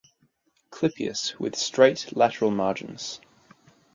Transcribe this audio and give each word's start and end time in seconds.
Clypeus 0.71 1.39
with 1.39 1.55
straight 1.55 2.11
lateral 2.17 2.49
margins. 2.49 3.21